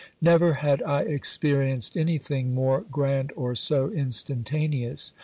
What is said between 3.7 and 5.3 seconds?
instantaneous.